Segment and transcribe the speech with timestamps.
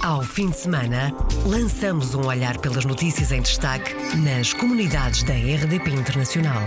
[0.00, 1.12] Ao fim de semana,
[1.44, 6.62] lançamos um olhar pelas notícias em destaque nas comunidades da RDP Internacional.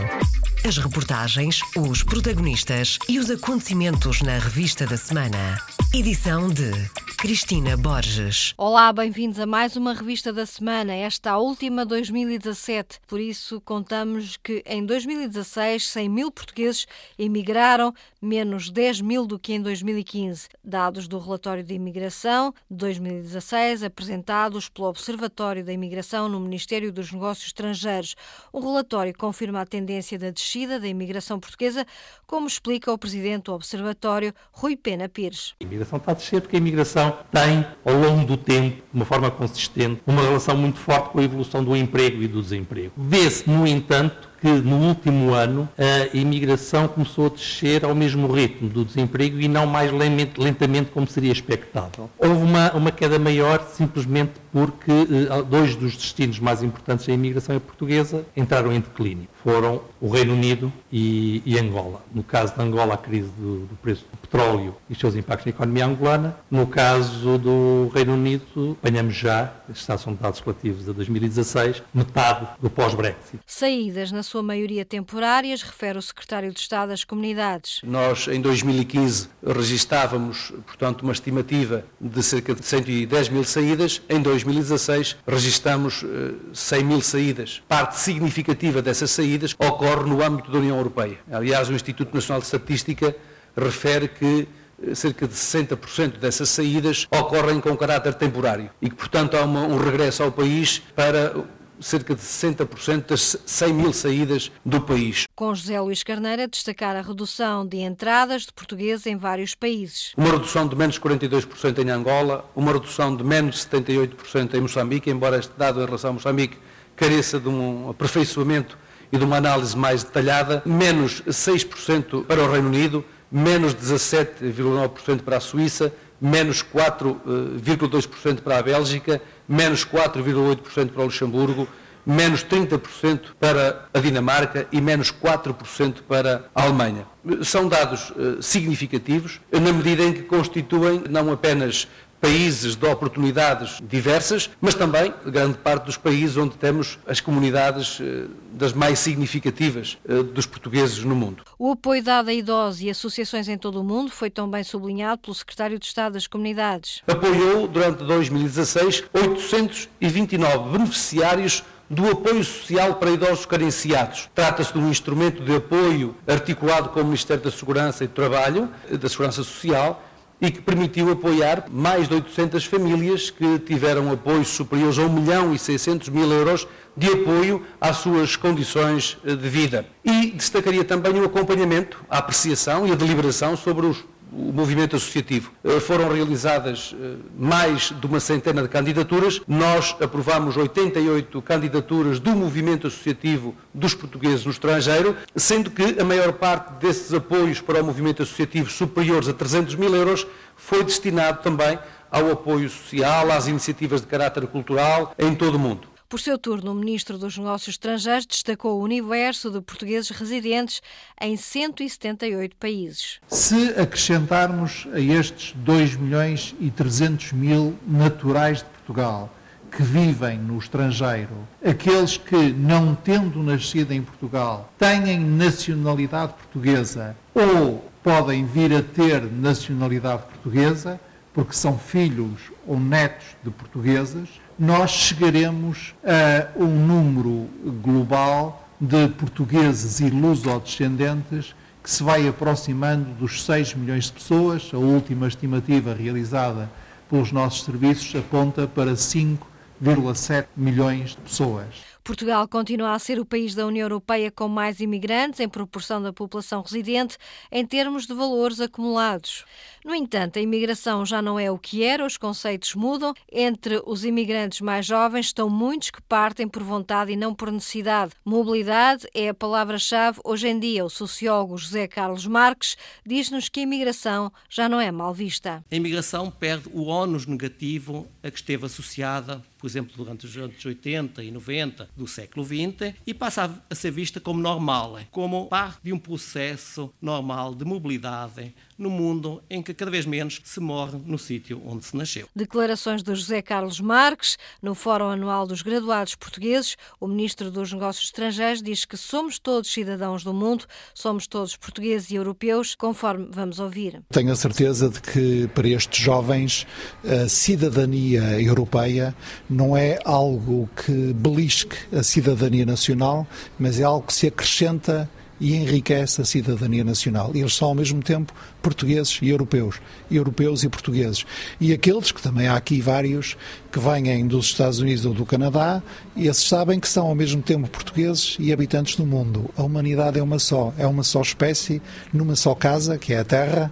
[0.67, 5.58] As reportagens, os protagonistas e os acontecimentos na revista da semana.
[5.93, 6.72] Edição de
[7.17, 8.54] Cristina Borges.
[8.57, 13.00] Olá, bem-vindos a mais uma revista da semana, esta a última 2017.
[13.07, 16.86] Por isso, contamos que em 2016 100 mil portugueses
[17.18, 20.50] emigraram, menos 10 mil do que em 2015.
[20.64, 27.11] Dados do relatório de imigração de 2016, apresentados pelo Observatório da Imigração no Ministério dos
[27.11, 28.15] Negócios Estrangeiros.
[28.54, 30.48] O relatório confirma a tendência da descida
[30.79, 31.85] da imigração portuguesa,
[32.26, 35.53] como explica o presidente do Observatório, Rui Pena Pires.
[35.62, 39.05] A imigração está a descer porque a imigração tem, ao longo do tempo, de uma
[39.05, 42.94] forma consistente, uma relação muito forte com a evolução do emprego e do desemprego.
[42.98, 48.70] Vê-se, no entanto, que no último ano a imigração começou a descer ao mesmo ritmo
[48.70, 52.10] do desemprego e não mais lentamente como seria expectável.
[52.18, 57.59] Houve uma, uma queda maior simplesmente porque eh, dois dos destinos mais importantes da imigração
[57.59, 59.28] portuguesa entraram em declínio.
[59.44, 62.02] Foram o Reino Unido e, e Angola.
[62.14, 65.46] No caso de Angola, a crise do, do, preço do petróleo e os seus impactos
[65.46, 66.36] na economia angolana.
[66.50, 72.70] No caso do Reino Unido, apanhamos já, estes são dados relativos a 2016, metade do
[72.70, 73.40] pós-Brexit.
[73.46, 77.81] Saídas na sua maioria temporárias, refere o secretário de Estado das Comunidades.
[77.83, 84.03] Nós, em 2015, registávamos, portanto, uma estimativa de cerca de 110 mil saídas.
[84.07, 86.05] Em 2016, registamos
[86.53, 87.63] 100 eh, mil saídas.
[87.67, 91.17] Parte significativa dessas saídas ocorre no âmbito da União Europeia.
[91.31, 93.16] Aliás, o Instituto Nacional de Estatística
[93.57, 94.47] refere que
[94.83, 99.61] eh, cerca de 60% dessas saídas ocorrem com caráter temporário e que, portanto, há uma,
[99.61, 101.33] um regresso ao país para
[101.80, 105.25] cerca de 60% das 100 mil saídas do país.
[105.35, 110.13] Com José Luís Carneira destacar a redução de entradas de portugueses em vários países.
[110.17, 115.38] Uma redução de menos 42% em Angola, uma redução de menos 78% em Moçambique, embora
[115.38, 116.57] este dado em relação a Moçambique
[117.00, 118.77] careça de um aperfeiçoamento
[119.09, 125.38] e de uma análise mais detalhada, menos 6% para o Reino Unido, menos 17,9% para
[125.38, 131.68] a Suíça, menos 4,2% para a Bélgica, menos 4,8% para o Luxemburgo,
[132.06, 137.06] menos 30% para a Dinamarca e menos 4% para a Alemanha.
[137.44, 141.88] São dados uh, significativos, na medida em que constituem não apenas
[142.19, 148.25] países de oportunidades diversas, mas também grande parte dos países onde temos as comunidades eh,
[148.52, 151.44] das mais significativas eh, dos portugueses no mundo.
[151.57, 155.35] O apoio dado a idosos e associações em todo o mundo foi também sublinhado pelo
[155.35, 157.02] Secretário de Estado das Comunidades.
[157.07, 164.30] Apoiou, durante 2016, 829 beneficiários do apoio social para idosos carenciados.
[164.36, 168.69] Trata-se de um instrumento de apoio articulado com o Ministério da Segurança e do Trabalho,
[168.91, 170.03] da Segurança Social,
[170.41, 175.53] e que permitiu apoiar mais de 800 famílias que tiveram apoios superiores a 1 milhão
[175.53, 179.85] e 600 mil euros de apoio às suas condições de vida.
[180.03, 185.51] E destacaria também o acompanhamento, a apreciação e a deliberação sobre os o movimento associativo.
[185.63, 189.41] Eh, foram realizadas eh, mais de uma centena de candidaturas.
[189.47, 196.34] Nós aprovamos 88 candidaturas do movimento associativo dos portugueses no estrangeiro, sendo que a maior
[196.34, 201.79] parte desses apoios para o movimento associativo superiores a 300 mil euros foi destinado também
[202.12, 205.88] ao apoio social, às iniciativas de caráter cultural em todo o mundo.
[206.09, 210.81] Por seu turno, o Ministro dos Negócios Estrangeiros destacou o universo de portugueses residentes
[211.22, 213.20] em 178 países.
[213.28, 219.31] Se acrescentarmos a estes 2 milhões e 300 mil naturais de Portugal,
[219.72, 227.88] que vivem no estrangeiro, aqueles que, não tendo nascido em Portugal, têm nacionalidade portuguesa ou
[228.02, 231.00] podem vir a ter nacionalidade portuguesa,
[231.39, 234.27] porque são filhos ou netos de portugueses,
[234.59, 237.47] nós chegaremos a um número
[237.81, 244.69] global de portugueses e lusodescendentes que se vai aproximando dos 6 milhões de pessoas.
[244.73, 246.69] A última estimativa realizada
[247.09, 251.89] pelos nossos serviços aponta para 5,7 milhões de pessoas.
[252.09, 256.12] Portugal continua a ser o país da União Europeia com mais imigrantes em proporção da
[256.12, 257.18] população residente
[257.51, 259.45] em termos de valores acumulados.
[259.84, 263.14] No entanto, a imigração já não é o que era, os conceitos mudam.
[263.31, 268.14] Entre os imigrantes mais jovens estão muitos que partem por vontade e não por necessidade.
[268.26, 270.84] Mobilidade é a palavra-chave hoje em dia.
[270.84, 275.64] O sociólogo José Carlos Marques diz-nos que a imigração já não é mal vista.
[275.72, 280.66] A imigração perde o ónus negativo a que esteve associada por exemplo, durante os anos
[280.66, 285.80] 80 e 90 do século XX, e passa a ser vista como normal, como parte
[285.84, 291.00] de um processo normal de mobilidade no mundo em que cada vez menos se morre
[291.06, 292.27] no sítio onde se nasceu.
[292.36, 296.75] Declarações de José Carlos Marques no Fórum Anual dos Graduados Portugueses.
[297.00, 302.12] O Ministro dos Negócios Estrangeiros diz que somos todos cidadãos do mundo, somos todos portugueses
[302.12, 304.01] e europeus, conforme vamos ouvir.
[304.10, 306.66] Tenho a certeza de que para estes jovens
[307.04, 309.16] a cidadania europeia
[309.50, 313.27] não é algo que belisque a cidadania nacional,
[313.57, 317.31] mas é algo que se acrescenta e enriquece a cidadania nacional.
[317.33, 319.75] Eles são ao mesmo tempo portugueses e europeus,
[320.12, 321.25] europeus e portugueses.
[321.59, 323.38] E aqueles que também há aqui vários
[323.71, 325.81] que vêm dos Estados Unidos ou do Canadá,
[326.18, 329.50] esses sabem que são ao mesmo tempo portugueses e habitantes do mundo.
[329.56, 331.81] A humanidade é uma só, é uma só espécie,
[332.12, 333.71] numa só casa, que é a Terra,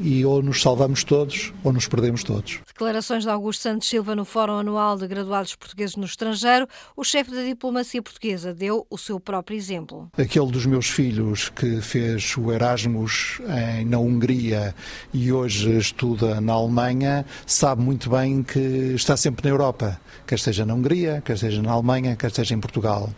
[0.00, 2.60] e ou nos salvamos todos ou nos perdemos todos.
[2.82, 6.66] Declarações de Augusto Santos Silva no Fórum Anual de Graduados Portugueses no Estrangeiro.
[6.96, 10.10] O chefe da diplomacia portuguesa deu o seu próprio exemplo.
[10.18, 13.40] Aquele dos meus filhos que fez o Erasmus
[13.78, 14.74] em, na Hungria
[15.14, 18.58] e hoje estuda na Alemanha sabe muito bem que
[18.96, 22.58] está sempre na Europa, quer esteja na Hungria, quer esteja na Alemanha, quer esteja em
[22.58, 23.08] Portugal.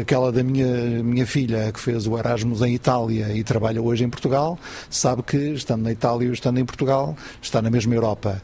[0.00, 4.08] Aquela da minha, minha filha que fez o Erasmus em Itália e trabalha hoje em
[4.08, 4.56] Portugal,
[4.88, 8.40] sabe que estando na Itália e estando em Portugal está na mesma Europa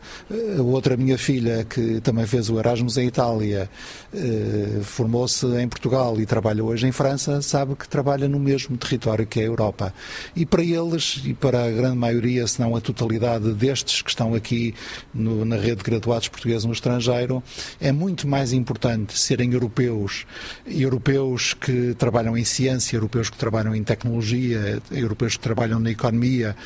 [0.57, 3.69] a outra minha filha, que também fez o Erasmus em Itália,
[4.15, 9.27] eh, formou-se em Portugal e trabalha hoje em França, sabe que trabalha no mesmo território
[9.27, 9.93] que a Europa.
[10.35, 14.35] E para eles, e para a grande maioria, se não a totalidade destes que estão
[14.35, 14.75] aqui
[15.13, 17.43] no, na rede de graduados portugueses no estrangeiro,
[17.81, 20.25] é muito mais importante serem europeus,
[20.67, 26.57] europeus que trabalham em ciência, europeus que trabalham em tecnologia, europeus que trabalham na economia,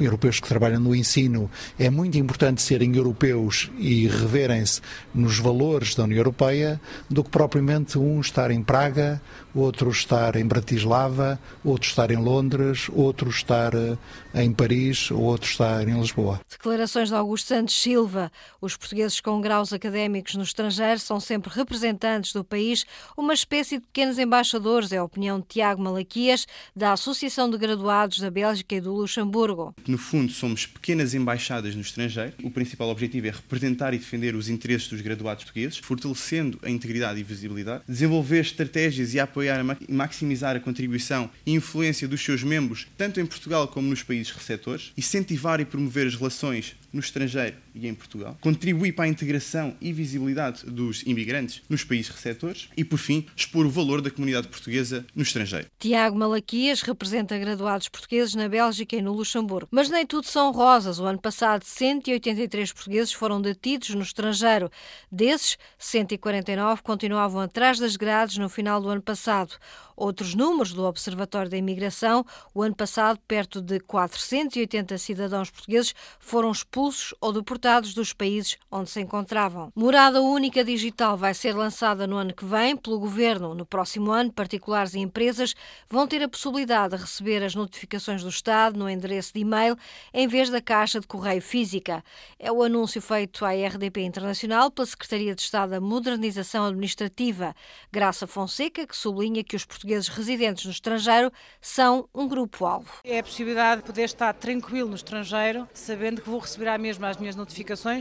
[0.00, 1.50] europeus que trabalham no ensino.
[1.78, 4.80] É muito importante serem europeus europeus e reverem-se
[5.14, 9.20] nos valores da União Europeia do que propriamente um estar em Praga,
[9.58, 13.96] outro estar em Bratislava, outro estar em Londres, outro estar eh,
[14.34, 16.40] em Paris, outro estar em Lisboa.
[16.48, 18.30] Declarações de Augusto Santos Silva.
[18.60, 22.84] Os portugueses com graus académicos no estrangeiro são sempre representantes do país,
[23.16, 28.20] uma espécie de pequenos embaixadores, é a opinião de Tiago Malaquias, da Associação de Graduados
[28.20, 29.74] da Bélgica e do Luxemburgo.
[29.86, 32.34] No fundo, somos pequenas embaixadas no estrangeiro.
[32.42, 37.18] O principal objetivo é representar e defender os interesses dos graduados portugueses, fortalecendo a integridade
[37.18, 42.86] e visibilidade, desenvolver estratégias e apoiar e maximizar a contribuição e influência dos seus membros,
[42.96, 47.88] tanto em Portugal como nos países receptores, incentivar e promover as relações no estrangeiro e
[47.88, 52.98] em Portugal, contribuir para a integração e visibilidade dos imigrantes nos países receptores e, por
[52.98, 55.66] fim, expor o valor da comunidade portuguesa no estrangeiro.
[55.78, 59.68] Tiago Malaquias representa graduados portugueses na Bélgica e no Luxemburgo.
[59.70, 60.98] Mas nem tudo são rosas.
[60.98, 64.70] O ano passado, 183 portugueses foram detidos no estrangeiro.
[65.10, 69.56] Desses, 149 continuavam atrás das grades no final do ano passado.
[69.96, 72.24] Outros números do Observatório da Imigração,
[72.54, 78.90] o ano passado, perto de 480 cidadãos portugueses foram expulsos ou deportados dos países onde
[78.90, 79.70] se encontravam.
[79.74, 83.54] Morada única digital vai ser lançada no ano que vem pelo governo.
[83.54, 85.54] No próximo ano, particulares e empresas
[85.88, 89.76] vão ter a possibilidade de receber as notificações do Estado no endereço de e-mail
[90.14, 92.02] em vez da caixa de correio física.
[92.38, 97.54] É o anúncio feito à RDP Internacional pela Secretaria de Estado da Modernização Administrativa,
[97.92, 101.30] Graça Fonseca, que sublinha que os portugueses residentes no estrangeiro
[101.60, 102.90] são um grupo-alvo.
[103.04, 107.08] É a possibilidade de poder estar tranquilo no estrangeiro, sabendo que vou receber à mesma
[107.08, 107.57] as minhas notificações,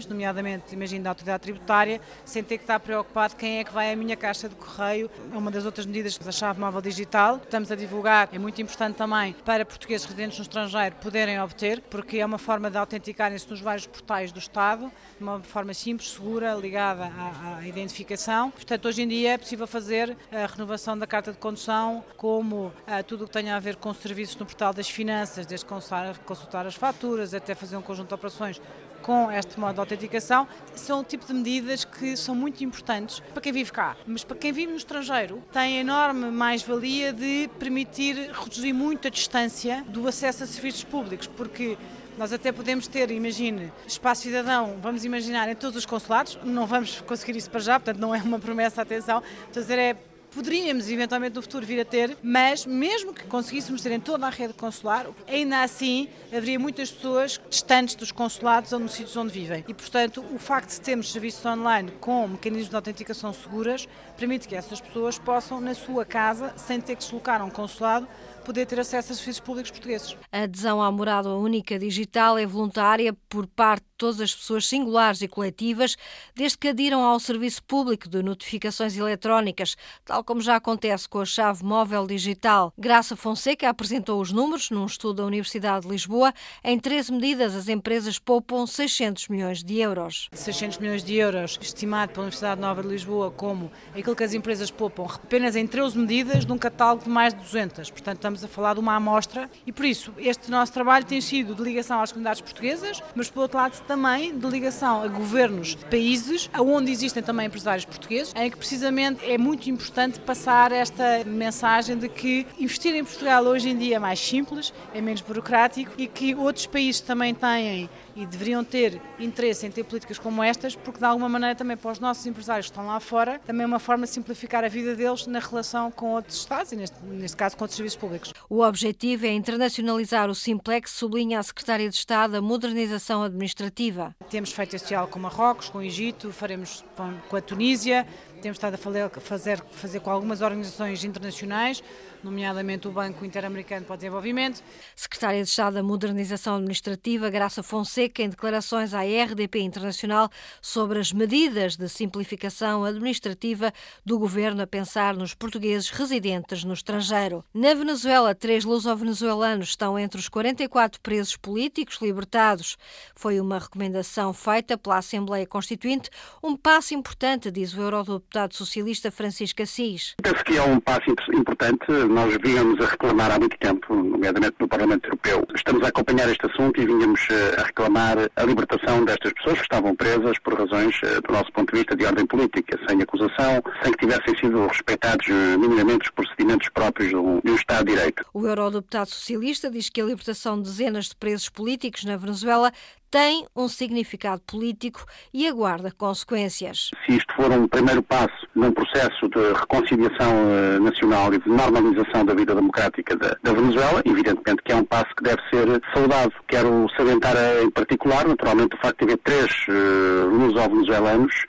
[0.08, 3.96] nomeadamente, imagino, da autoridade tributária, sem ter que estar preocupado quem é que vai à
[3.96, 5.10] minha caixa de correio.
[5.32, 7.38] É uma das outras medidas da chave móvel digital.
[7.44, 12.18] Estamos a divulgar, é muito importante também para portugueses residentes no estrangeiro poderem obter, porque
[12.18, 16.54] é uma forma de autenticarem-se nos vários portais do Estado, de uma forma simples, segura,
[16.54, 18.52] ligada à, à identificação.
[18.52, 23.04] Portanto, hoje em dia é possível fazer a renovação da carta de condução como ah,
[23.04, 26.66] tudo o que tenha a ver com serviços no portal das finanças, desde consultar, consultar
[26.66, 28.62] as faturas até fazer um conjunto de operações
[29.02, 33.42] com este modo de autenticação, são o tipo de medidas que são muito importantes para
[33.42, 33.96] quem vive cá.
[34.06, 39.84] Mas para quem vive no estrangeiro, tem enorme mais-valia de permitir reduzir muito a distância
[39.88, 41.78] do acesso a serviços públicos, porque
[42.18, 47.00] nós até podemos ter, imagine, espaço cidadão, vamos imaginar, em todos os consulados, não vamos
[47.02, 49.96] conseguir isso para já, portanto não é uma promessa, atenção, estou a dizer é
[50.38, 54.30] poderíamos eventualmente no futuro vir a ter, mas mesmo que conseguíssemos ter em toda a
[54.30, 59.66] rede consular, ainda assim haveria muitas pessoas distantes dos consulados ou nos sítios onde vivem.
[59.68, 64.56] E, portanto, o facto de termos serviços online com mecanismos de autenticação seguras permite que
[64.56, 68.08] essas pessoas possam, na sua casa, sem ter que deslocar a um consulado,
[68.48, 70.16] poder ter acesso a serviços públicos portugueses.
[70.32, 75.22] A adesão à morada única digital é voluntária por parte de todas as pessoas singulares
[75.22, 75.98] e coletivas,
[76.34, 79.76] desde que adiram ao serviço público de notificações eletrónicas,
[80.06, 82.72] tal como já acontece com a chave móvel digital.
[82.78, 86.34] Graça Fonseca apresentou os números num estudo da Universidade de Lisboa.
[86.64, 90.30] Em 13 medidas, as empresas poupam 600 milhões de euros.
[90.32, 94.72] 600 milhões de euros, estimado pela Universidade Nova de Lisboa como aquilo que as empresas
[94.72, 97.90] poupam apenas em 13 medidas, num catálogo de mais de 200.
[97.90, 101.56] Portanto, estamos a falar de uma amostra e, por isso, este nosso trabalho tem sido
[101.56, 105.86] de ligação às comunidades portuguesas, mas, por outro lado, também de ligação a governos de
[105.86, 111.98] países onde existem também empresários portugueses, em que precisamente é muito importante passar esta mensagem
[111.98, 116.08] de que investir em Portugal hoje em dia é mais simples, é menos burocrático e
[116.08, 120.98] que outros países também têm e deveriam ter interesse em ter políticas como estas, porque
[120.98, 123.78] de alguma maneira também para os nossos empresários que estão lá fora, também é uma
[123.78, 127.56] forma de simplificar a vida deles na relação com outros Estados e neste, neste caso
[127.56, 128.34] com outros serviços públicos.
[128.50, 134.16] O objetivo é internacionalizar o Simplex, sublinha a Secretária de Estado a modernização administrativa.
[134.30, 136.84] Temos feito este diálogo com Marrocos, com o Egito, faremos
[137.30, 141.84] com a Tunísia, temos estado a fazer, fazer com algumas organizações internacionais,
[142.24, 144.64] nomeadamente o Banco Interamericano para o Desenvolvimento.
[144.96, 150.30] Secretária de Estado da Modernização Administrativa, Graça Fonseca, em declarações à RDP Internacional
[150.62, 153.74] sobre as medidas de simplificação administrativa
[154.06, 157.44] do governo a pensar nos portugueses residentes no estrangeiro.
[157.54, 162.78] Na Venezuela, três luso-venezuelanos estão entre os 44 presos políticos libertados.
[163.16, 166.10] Foi uma recomendação feita pela Assembleia Constituinte,
[166.44, 170.16] um passo importante, diz o eurodeputado socialista Francisco Assis.
[170.22, 174.68] Penso que é um passo importante nós vínhamos a reclamar há muito tempo, nomeadamente no
[174.68, 175.48] Parlamento Europeu.
[175.56, 179.64] Estamos a acompanhar este assunto e vínhamos eh, a reclamar a libertação destas pessoas que
[179.64, 183.62] estavam presas por razões, eh, do nosso ponto de vista, de ordem política, sem acusação,
[183.84, 188.26] sem que tivessem sido respeitados eh, minimamente os procedimentos próprios de um, Estado de Direito.
[188.34, 192.72] O eurodeputado socialista diz que a libertação de dezenas de presos políticos na Venezuela
[193.10, 196.92] tem um significado político e aguarda consequências.
[197.06, 202.26] Se isto for um primeiro passo num processo de reconciliação uh, nacional e de normalização
[202.26, 206.34] da vida democrática da, Venezuela, evidentemente que é um passo que deve ser saudado.
[206.48, 211.46] Quero salientar uh, em particular, naturalmente, o facto de haver três uh, luso-venezuelanos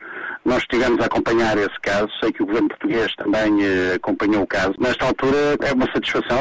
[0.49, 4.47] nós estivemos a acompanhar esse caso, sei que o governo português também eh, acompanhou o
[4.47, 4.75] caso.
[4.79, 6.39] Nesta altura é uma satisfação,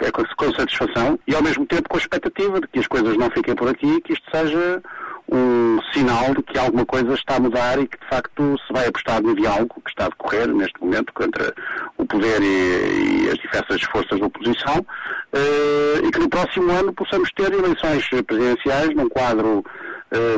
[0.00, 0.06] é?
[0.06, 3.30] é com, satisfação e ao mesmo tempo com a expectativa de que as coisas não
[3.30, 4.82] fiquem por aqui, que isto seja
[5.30, 8.88] um sinal de que alguma coisa está a mudar e que de facto se vai
[8.88, 11.54] apostar no diálogo que está a decorrer neste momento contra
[11.98, 16.92] o poder e, e as diversas forças da oposição uh, e que no próximo ano
[16.92, 19.64] possamos ter eleições presidenciais num quadro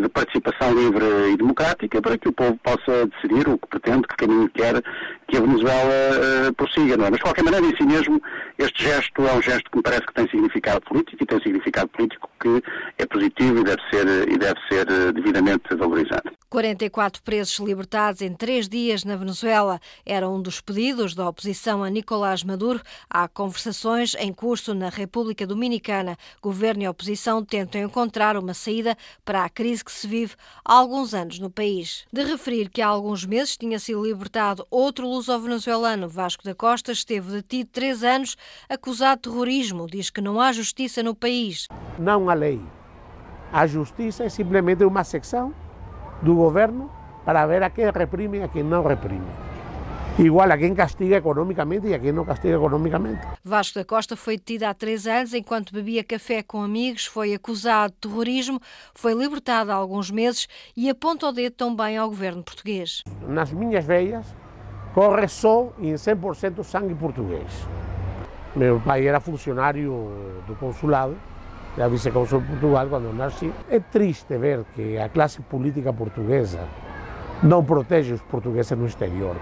[0.01, 4.17] de participação livre e democrática para que o povo possa decidir o que pretende, que
[4.17, 4.83] caminho quer
[5.27, 6.97] que a Venezuela uh, prossiga.
[6.97, 7.11] Não é?
[7.11, 8.21] Mas, de qualquer maneira, em si mesmo,
[8.59, 11.89] este gesto é um gesto que me parece que tem significado político e tem significado
[11.89, 12.63] político que
[12.99, 16.33] é positivo e deve ser, e deve ser eh, devidamente valorizado.
[16.51, 21.89] 44 presos libertados em três dias na Venezuela era um dos pedidos da oposição a
[21.89, 22.83] Nicolás Maduro.
[23.09, 26.15] Há conversações em curso na República Dominicana.
[26.43, 28.95] Governo e oposição tentam encontrar uma saída
[29.25, 32.05] para a crise que se vive há alguns anos no país.
[32.13, 37.31] De referir que há alguns meses tinha sido libertado outro luso-venezuelano, Vasco da Costa, esteve
[37.31, 38.37] detido três anos
[38.69, 39.87] acusado de terrorismo.
[39.87, 41.67] Diz que não há justiça no país.
[41.99, 42.61] Não há lei.
[43.53, 45.53] A justiça é simplesmente uma secção
[46.23, 46.91] do governo
[47.25, 49.27] para ver a quem reprime e a quem não reprime.
[50.19, 53.27] Igual a quem castiga economicamente e a quem não castiga economicamente.
[53.43, 57.95] Vasco da Costa foi detido há três anos enquanto bebia café com amigos, foi acusado
[57.95, 58.61] de terrorismo,
[58.95, 60.47] foi libertado há alguns meses
[60.77, 63.03] e aponta o dedo também ao governo português.
[63.27, 64.27] Nas minhas veias
[64.95, 67.51] corre só em 100% sangue português.
[68.55, 71.17] Meu pai era funcionário do consulado,
[71.77, 73.53] da vice-consul de Portugal quando nasci.
[73.71, 76.61] É triste ver que a classe política portuguesa
[77.43, 79.37] não protege os portugueses no exterior.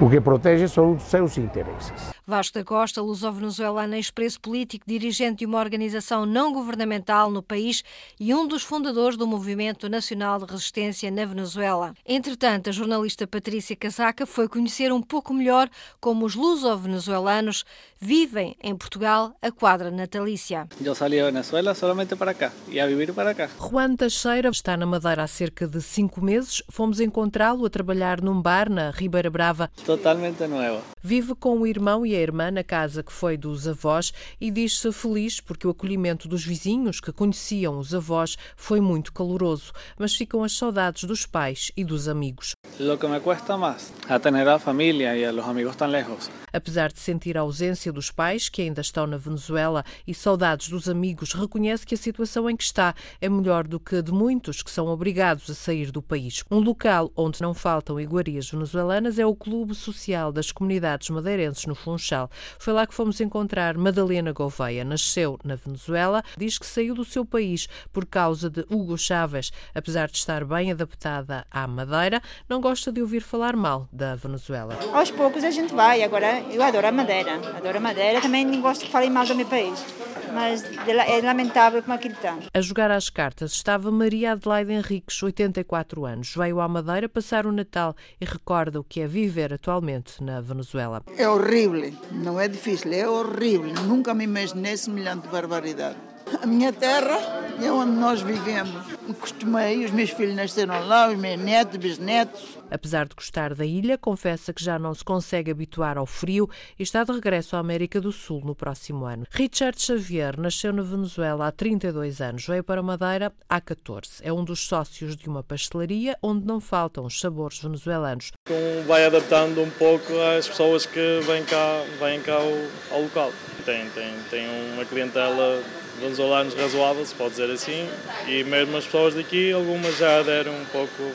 [0.00, 2.12] O que protege são os seus interesses.
[2.30, 7.82] Vasco da Costa, luso-venezuelano, expresso político, dirigente de uma organização não governamental no país
[8.20, 11.92] e um dos fundadores do Movimento Nacional de Resistência na Venezuela.
[12.06, 15.68] Entretanto, a jornalista Patrícia Casaca foi conhecer um pouco melhor
[16.00, 17.64] como os luso-venezuelanos
[18.00, 20.68] vivem em Portugal a quadra natalícia.
[20.80, 23.50] Eu saí da Venezuela somente para cá e a viver para cá.
[23.58, 26.62] Juan Teixeira está na Madeira há cerca de cinco meses.
[26.70, 30.80] Fomos encontrá-lo a trabalhar num bar na Ribeira Brava totalmente nova.
[31.02, 34.50] Vive com o irmão e a a irmã na casa que foi dos avós e
[34.50, 40.14] diz-se feliz porque o acolhimento dos vizinhos que conheciam os avós foi muito caloroso, mas
[40.14, 42.54] ficam as saudades dos pais e dos amigos.
[42.78, 46.30] Lo que me cuesta más a tener a familia y a los amigos tan lejos.
[46.52, 50.88] Apesar de sentir a ausência dos pais, que ainda estão na Venezuela, e saudades dos
[50.88, 54.62] amigos, reconhece que a situação em que está é melhor do que a de muitos
[54.62, 56.42] que são obrigados a sair do país.
[56.50, 61.74] Um local onde não faltam iguarias venezuelanas é o Clube Social das Comunidades Madeirenses no
[61.74, 62.09] Funchal.
[62.58, 64.84] Foi lá que fomos encontrar Madalena Gouveia.
[64.84, 69.50] Nasceu na Venezuela, diz que saiu do seu país por causa de Hugo Chávez.
[69.74, 74.76] Apesar de estar bem adaptada à Madeira, não gosta de ouvir falar mal da Venezuela.
[74.92, 77.34] Aos poucos a gente vai, agora eu adoro a Madeira.
[77.56, 79.84] Adoro a Madeira, também nem gosto que falem mal do meu país.
[80.32, 82.38] Mas é lamentável como aquilo está.
[82.54, 86.34] A jogar às cartas estava Maria Adelaide Henriques, 84 anos.
[86.36, 91.02] Veio à Madeira passar o Natal e recorda o que é viver atualmente na Venezuela.
[91.16, 93.72] É horrível, não é difícil, é horrível.
[93.84, 95.96] Nunca me imaginei semelhante barbaridade.
[96.42, 97.18] A minha terra
[97.62, 98.86] é onde nós vivemos.
[99.18, 102.59] Costumei, os meus filhos nasceram lá, os meus netos, bisnetos.
[102.70, 106.48] Apesar de gostar da ilha, confessa que já não se consegue habituar ao frio
[106.78, 109.26] e está de regresso à América do Sul no próximo ano.
[109.30, 114.22] Richard Xavier nasceu na Venezuela há 32 anos, veio para Madeira há 14.
[114.22, 118.32] É um dos sócios de uma pastelaria onde não faltam os sabores venezuelanos.
[118.48, 123.32] Um vai adaptando um pouco às pessoas que vêm cá, vêm cá ao, ao local.
[123.64, 125.62] Tem, tem, tem uma clientela
[126.00, 127.88] venezuelanos razoável, se pode dizer assim,
[128.26, 131.12] e mesmo as pessoas daqui, algumas já aderam um pouco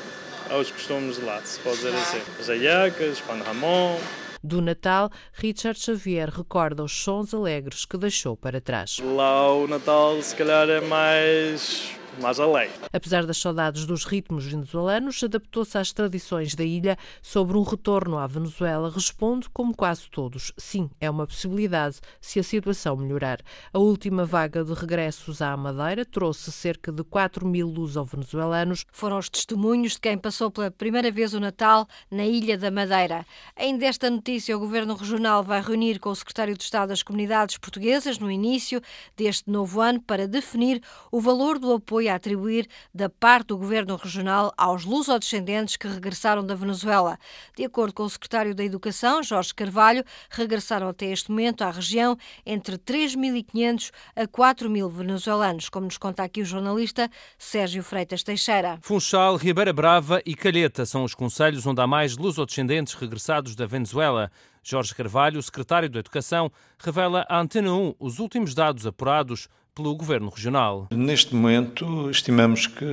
[0.49, 2.21] aos costumes de lá, se pode dizer assim.
[2.39, 3.97] As aiacas, pão de ramon.
[4.43, 8.99] Do Natal, Richard Xavier recorda os sons alegres que deixou para trás.
[8.99, 12.69] Lá o Natal, se calhar, é mais mais além.
[12.91, 18.27] Apesar das saudades dos ritmos venezuelanos, adaptou-se às tradições da ilha sobre um retorno à
[18.27, 18.89] Venezuela.
[18.89, 23.39] Responde, como quase todos, sim, é uma possibilidade se a situação melhorar.
[23.73, 28.85] A última vaga de regressos à Madeira trouxe cerca de 4 mil luso-venezuelanos.
[28.91, 33.25] Foram os testemunhos de quem passou pela primeira vez o Natal na Ilha da Madeira.
[33.55, 37.57] Ainda esta notícia, o Governo Regional vai reunir com o Secretário de Estado das Comunidades
[37.57, 38.81] Portuguesas no início
[39.15, 40.81] deste novo ano para definir
[41.11, 46.45] o valor do apoio a atribuir da parte do governo regional aos lusodescendentes que regressaram
[46.45, 47.17] da Venezuela.
[47.55, 52.17] De acordo com o secretário da Educação, Jorge Carvalho, regressaram até este momento à região
[52.45, 58.77] entre 3.500 a 4.000 venezuelanos, como nos conta aqui o jornalista Sérgio Freitas Teixeira.
[58.81, 64.31] Funchal, Ribeira Brava e Calheta são os conselhos onde há mais lusodescendentes regressados da Venezuela.
[64.63, 70.29] Jorge Carvalho, secretário da Educação, revela à Antena 1 os últimos dados apurados pelo Governo
[70.29, 70.87] Regional.
[70.89, 72.85] Neste momento, estimamos que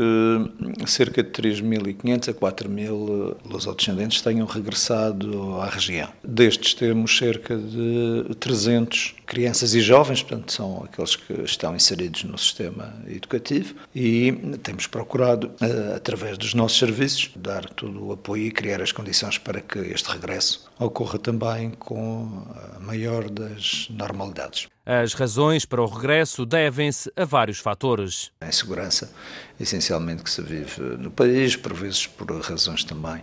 [0.85, 6.12] cerca de 3.500 a 4.000 lusodescendentes tenham regressado à região.
[6.25, 12.37] Destes temos cerca de 300 crianças e jovens, portanto são aqueles que estão inseridos no
[12.37, 18.51] sistema educativo e temos procurado, eh, através dos nossos serviços, dar todo o apoio e
[18.51, 22.45] criar as condições para que este regresso ocorra também com
[22.77, 24.66] a maior das normalidades.
[24.85, 28.33] As razões para o regresso devem-se a vários fatores.
[28.40, 33.22] A essencialmente, que se vive no país, por vezes por razões também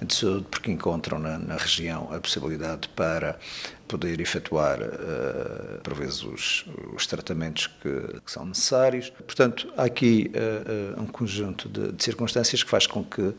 [0.00, 3.38] de saúde, porque encontram na, na região a possibilidade para
[3.88, 9.10] poder efetuar, uh, por vezes, os, os tratamentos que, que, são necessários.
[9.10, 13.34] Portanto, há aqui uh, um conjunto de, de, circunstâncias que faz com que uh,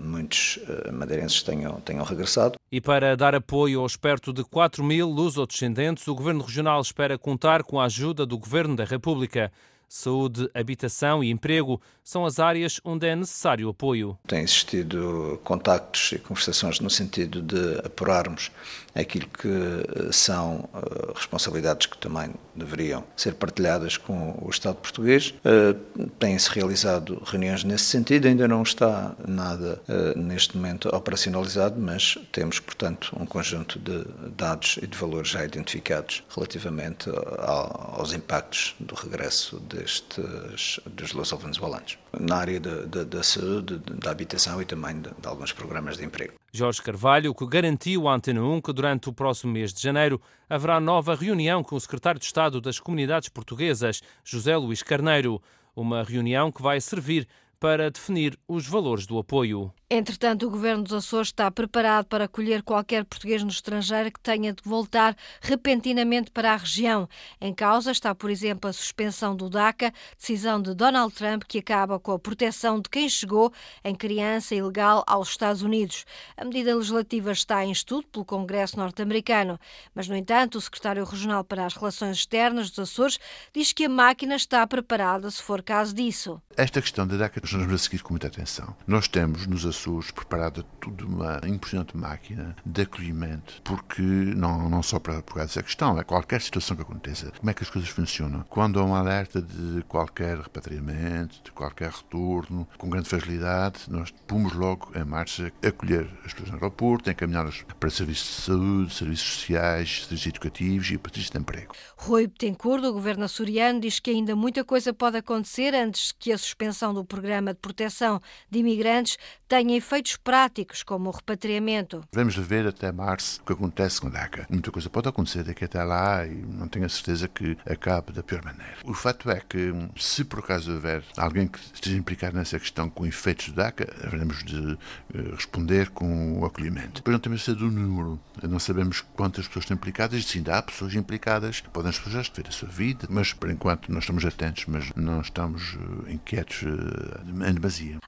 [0.00, 0.58] muitos
[0.92, 2.58] madeirenses tenham, tenham regressado.
[2.72, 7.62] E para dar apoio aos perto de 4 mil luso-descendentes, o Governo Regional espera contar
[7.62, 9.52] com a ajuda do Governo da República.
[9.92, 14.16] Saúde, habitação e emprego são as áreas onde é necessário apoio.
[14.24, 18.52] Tem existido contactos e conversações no sentido de apurarmos
[18.94, 25.34] aquilo que eh, são uh, responsabilidades que também deveriam ser partilhadas com o Estado português.
[25.44, 29.80] Uh, Têm-se realizado reuniões nesse sentido, ainda não está nada
[30.16, 34.04] neste momento operacionalizado, mas temos, portanto, um conjunto de
[34.36, 42.36] dados e de valores já identificados relativamente aos impactos do regresso destes dos luso-venezuelanos na
[42.36, 46.34] área da saúde, da habitação e também de, de alguns programas de emprego.
[46.52, 50.80] Jorge Carvalho, que garantiu à Antena 1 que durante o próximo mês de janeiro haverá
[50.80, 55.40] nova reunião com o secretário de Estado das Comunidades Portuguesas, José Luís Carneiro.
[55.74, 57.26] Uma reunião que vai servir
[57.60, 59.70] para definir os valores do apoio.
[59.92, 64.52] Entretanto, o governo dos Açores está preparado para acolher qualquer português no estrangeiro que tenha
[64.52, 67.08] de voltar repentinamente para a região.
[67.40, 71.98] Em causa está, por exemplo, a suspensão do DACA, decisão de Donald Trump que acaba
[71.98, 76.06] com a proteção de quem chegou em criança ilegal aos Estados Unidos.
[76.36, 79.58] A medida legislativa está em estudo pelo Congresso norte-americano,
[79.92, 83.18] mas, no entanto, o secretário regional para as Relações Externas dos Açores
[83.52, 86.40] diz que a máquina está preparada se for caso disso.
[86.56, 88.74] Esta questão da DACA nós vamos seguir com muita atenção.
[88.86, 94.98] Nós temos nos Açores preparada toda uma impressionante máquina de acolhimento, porque não, não só
[94.98, 97.90] para por causa dessa questão, é qualquer situação que aconteça, como é que as coisas
[97.90, 98.44] funcionam.
[98.48, 104.52] Quando há um alerta de qualquer repatriamento, de qualquer retorno, com grande facilidade, nós pomos
[104.52, 110.02] logo em marcha acolher as pessoas no aeroporto, encaminhá-las para serviços de saúde, serviços sociais,
[110.02, 111.74] serviços educativos e para de emprego.
[111.96, 116.38] Rui Betancourt, do governo açoriano, diz que ainda muita coisa pode acontecer antes que a
[116.38, 119.16] suspensão do programa de proteção de imigrantes
[119.48, 122.04] tenha efeitos práticos, como o repatriamento.
[122.12, 124.46] Vamos ver até março o que acontece com a DACA.
[124.48, 128.22] Muita coisa pode acontecer daqui até lá e não tenho a certeza que acabe da
[128.22, 128.76] pior maneira.
[128.84, 133.06] O fato é que, se por acaso houver alguém que esteja implicado nessa questão com
[133.06, 134.78] efeitos da DACA, haveremos de
[135.14, 136.94] eh, responder com o acolhimento.
[136.94, 138.20] Depois não temos a do número.
[138.42, 142.50] Não sabemos quantas pessoas estão implicadas, ainda há pessoas implicadas, podem as pessoas ver a
[142.50, 145.76] sua vida, mas por enquanto nós estamos atentos, mas não estamos
[146.06, 147.29] eh, inquietos eh,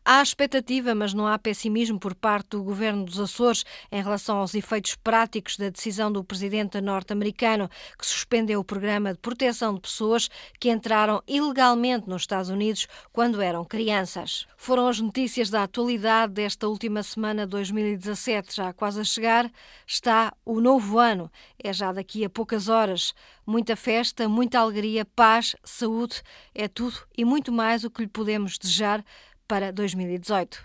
[0.04, 4.54] Há expectativa, mas não há pessimismo por parte do governo dos Açores em relação aos
[4.54, 10.28] efeitos práticos da decisão do presidente norte-americano, que suspendeu o programa de proteção de pessoas
[10.58, 14.46] que entraram ilegalmente nos Estados Unidos quando eram crianças.
[14.56, 19.50] Foram as notícias da atualidade desta última semana de 2017, já quase a chegar.
[19.86, 21.30] Está o novo ano,
[21.62, 23.14] é já daqui a poucas horas.
[23.46, 26.22] Muita festa, muita alegria, paz, saúde,
[26.54, 29.04] é tudo e muito mais o que lhe podemos desejar
[29.48, 30.62] para 2018.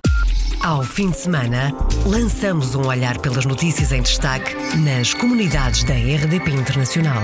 [0.63, 1.71] Ao fim de semana,
[2.05, 7.23] lançamos um olhar pelas notícias em destaque nas comunidades da RDP Internacional.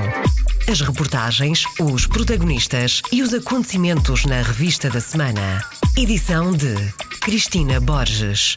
[0.69, 5.61] As reportagens, os protagonistas e os acontecimentos na revista da semana.
[5.97, 6.75] Edição de
[7.21, 8.51] Cristina Borges.